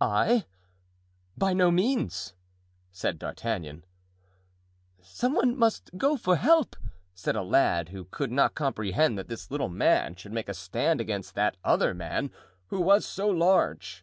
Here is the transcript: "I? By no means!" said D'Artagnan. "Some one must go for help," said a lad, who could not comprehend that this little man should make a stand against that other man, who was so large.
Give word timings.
"I? 0.00 0.44
By 1.36 1.52
no 1.52 1.72
means!" 1.72 2.34
said 2.92 3.18
D'Artagnan. 3.18 3.82
"Some 5.02 5.34
one 5.34 5.56
must 5.58 5.98
go 5.98 6.16
for 6.16 6.36
help," 6.36 6.76
said 7.12 7.34
a 7.34 7.42
lad, 7.42 7.88
who 7.88 8.04
could 8.04 8.30
not 8.30 8.54
comprehend 8.54 9.18
that 9.18 9.26
this 9.26 9.50
little 9.50 9.68
man 9.68 10.14
should 10.14 10.30
make 10.32 10.48
a 10.48 10.54
stand 10.54 11.00
against 11.00 11.34
that 11.34 11.56
other 11.64 11.92
man, 11.92 12.30
who 12.66 12.80
was 12.80 13.04
so 13.04 13.28
large. 13.30 13.98